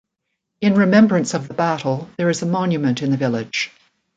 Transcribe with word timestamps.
In 0.61 0.73
remembrance 0.73 1.35
of 1.35 1.47
the 1.47 1.53
battle 1.53 2.09
there 2.17 2.31
is 2.31 2.41
a 2.41 2.47
monument 2.47 3.03
in 3.03 3.11
the 3.11 3.17
village. 3.17 3.69